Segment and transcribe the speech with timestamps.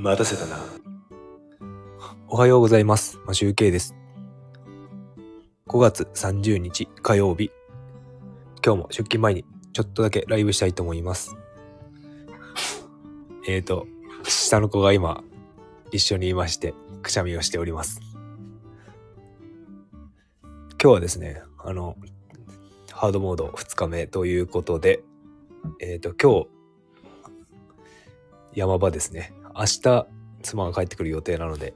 [0.00, 0.60] 待たせたな。
[2.28, 3.18] おはようございます。
[3.26, 3.96] マシュウケイです。
[5.66, 7.50] 5月30日火曜日。
[8.64, 11.36] 今日も出勤前にちょっとだけライブしたいと思います。
[13.48, 13.88] えーと、
[14.22, 15.24] 下の子が今
[15.90, 18.00] 一緒にいまして、くしゃみをしております。
[20.80, 21.96] 今日はですね、あの、
[22.92, 25.02] ハードモード2日目ということで、
[25.80, 26.48] えっ、と、今日、
[28.60, 29.32] 山場ですね。
[29.58, 30.06] 明日、
[30.42, 31.74] 妻が帰ってくる予定なので、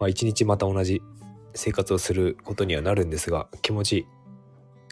[0.00, 1.00] まあ一日また同じ
[1.54, 4.06] 生活をすることにはなるんですが、気持ち、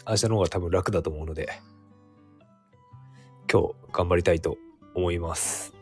[0.07, 1.49] 明日の方が多分楽だと思うので、
[3.51, 4.57] 今日頑張りたいと
[4.95, 5.73] 思います。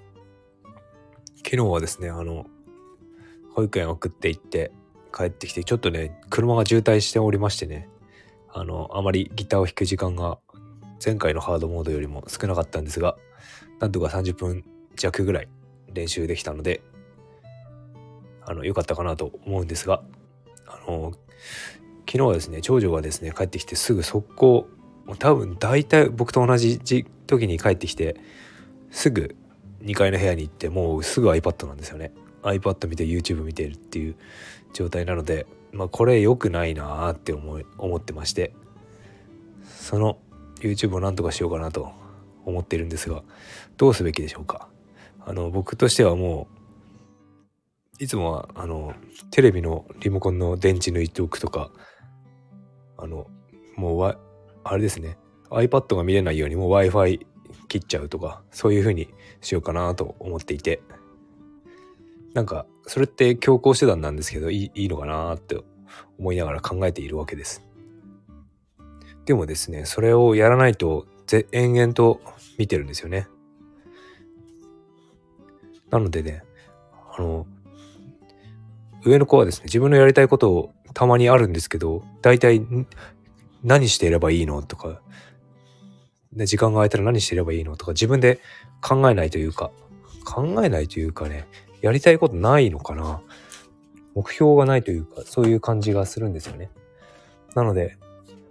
[1.45, 2.47] 昨日はですね、あの、
[3.53, 4.71] 保育園送って行って
[5.15, 7.87] 帰ってきて、ちょっとね、車が渋滞しておりましてね、
[8.49, 10.39] あの、あまりギターを弾く時間が
[11.05, 13.15] 前回のハードモードよりも少なかったんですが、
[13.79, 14.63] なんとか30分
[14.95, 15.47] 弱ぐらい
[15.93, 16.81] 練習できたので、
[18.45, 20.03] あの、良かったかなと思うんですが、
[20.67, 21.13] あの、
[22.07, 24.67] 昨日はですね、長女がですね、帰ってきてすぐ速攻、
[25.19, 27.05] 多分大体僕と同じ時
[27.47, 28.17] に帰ってきて、
[28.91, 29.35] すぐ
[29.83, 32.11] 2階の部屋に行って、もうすぐ iPad なんですよね。
[32.43, 34.15] iPad 見て YouTube 見てるっていう
[34.73, 38.53] 状態なので、まあこれ良くないなーって思い思ってまして、
[39.65, 40.17] その
[40.59, 41.91] YouTube をなんとかしようかなと
[42.45, 43.23] 思ってるんですが、
[43.77, 44.67] どうすべきでしょうか？
[45.25, 46.47] あの、僕としてはも
[47.99, 48.93] う、いつもは、あの、
[49.29, 51.71] テレビのリモコンの電池抜いておくとか、
[52.97, 53.27] あの、
[53.75, 54.17] もうわ、
[54.63, 55.17] あれですね、
[55.49, 57.25] iPad が見れないようにもう Wi-Fi
[57.67, 60.81] 切っちゃうとか、そういう風にしようかなと思っていて、
[62.33, 65.57] なんか、それって強行手段なんですけど、いいいのかなって
[66.17, 67.61] 思いながら考えているわけです。
[69.25, 71.05] でもですね、それをやらないと、
[71.51, 72.19] 延々と
[72.57, 73.27] 見てるんですよね。
[75.91, 76.43] なのでね、
[77.15, 77.45] あの、
[79.03, 82.61] 上の子はですね、自分のやりたいことをたまにあるんですけど、大体
[83.63, 85.01] 何していればいいのとか、
[86.33, 88.39] で時間が空いたら何していればいいのとか、自分で
[88.81, 89.71] 考えないというか、
[90.25, 91.47] 考えないというかね、
[91.81, 93.21] やりたいことないのかな
[94.13, 96.69] 目標がないというか、そういう感じがするんですよね。
[97.55, 97.97] なので、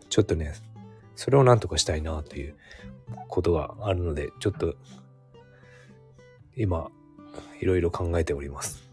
[0.09, 0.54] ちょっとね、
[1.16, 2.54] それをなんとかしたいなという
[3.28, 4.75] ことがあるので、ちょっと、
[6.56, 6.91] 今、
[7.60, 8.90] いろいろ考えております。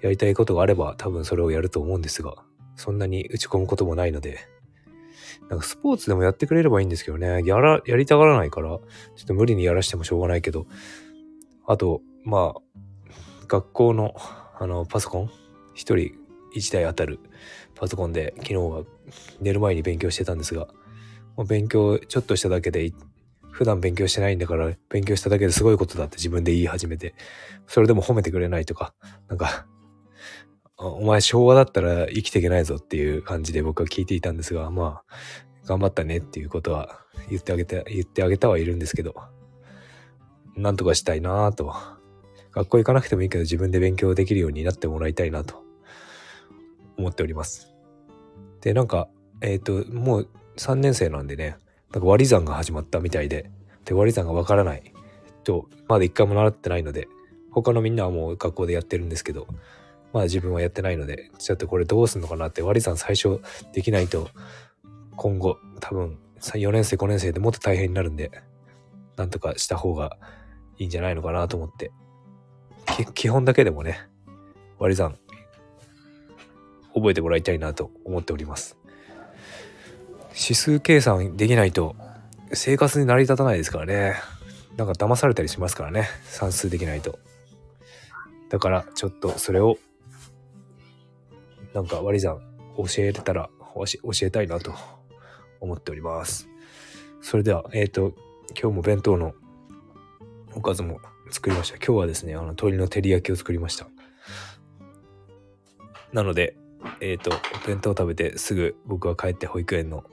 [0.00, 2.36] やりたいことがあれば多分それをやると思うんですが、
[2.76, 4.38] そんなに打ち込むこともないので、
[5.48, 8.80] なんかスポーツでもやってくれればいいんですけどね、やら、やりたがらないから、ちょ
[9.22, 10.66] っと無理にやらしてもしょうがないけど、
[11.66, 12.60] あと、まあ、
[13.48, 14.14] 学校の、
[14.58, 15.30] あの、パソコン、
[15.74, 16.12] 一人
[16.52, 17.18] 一台当たる
[17.74, 18.84] パソコンで、昨日は
[19.40, 20.68] 寝る前に勉強してたんですが、
[21.36, 22.92] もう勉強ちょっとしただけで、
[23.52, 27.14] 普段勉強してないんだから、勉強しただけですごいことだって自分で言い始めて、
[27.66, 28.94] それでも褒めてくれないとか、
[29.28, 29.66] なんか、
[30.76, 35.14] お前昭和だったら生きていけないぞっていう感じで僕は聞いていたんですが、まあ、
[35.66, 39.14] 頑張ったねっていうことは言ってあげて、言ってあげたはいるんですけど、
[40.56, 41.74] なんとかしたいなぁと。
[42.52, 45.62] 学校行かなくてもいいけど自分で勉強できるようになってもらいたいなと
[46.98, 47.72] 思っております。
[48.60, 49.08] で、なんか、
[49.40, 51.56] えっ、と、もう3年生なんでね、
[51.92, 53.50] なんか割り算が始まったみたいで、
[53.84, 54.92] で、割り算がわからない
[55.44, 57.08] と、まだ一回も習ってないので、
[57.50, 59.48] 他のみんなはもう学校でやってるんですけど、
[60.12, 63.40] まだ自分はやってないので、ちょっとこれどうすんのかなって割り算最初
[63.72, 64.28] できないと、
[65.16, 68.30] 今後多分4年生5年生でもっと大変になるんで、
[69.16, 70.16] なんとかした方が
[70.78, 71.92] いいんじゃないのかなと思って、
[73.14, 74.08] 基本だけでもね、
[74.78, 75.18] 割り算
[76.94, 78.79] 覚えてもらいたいなと思っております。
[80.32, 81.96] 指数計算できないと
[82.52, 84.14] 生活に成り立たないですからね。
[84.76, 86.08] なんか騙されたりしますからね。
[86.24, 87.18] 算数できないと。
[88.48, 89.78] だからちょっとそれを
[91.74, 92.40] なんか割り算
[92.76, 93.84] 教えれたら教
[94.22, 94.74] えたいなと
[95.60, 96.48] 思っております。
[97.20, 98.14] それでは、えっ、と、
[98.60, 99.34] 今日も弁当の
[100.54, 101.00] おかずも
[101.30, 101.76] 作りました。
[101.76, 103.86] 今日はですね、あの、鶏の照り焼きを作りました。
[106.12, 106.56] なので、
[107.00, 110.04] えっ、と、お弁当を食べてすぐ僕は帰って保育園の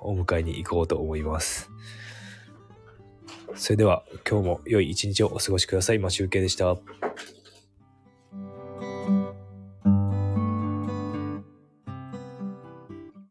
[0.00, 1.70] お迎えに行こうと思います。
[3.54, 5.98] それでは、今日も良い一日をお過ごしください。
[5.98, 6.76] マシュウケイでした。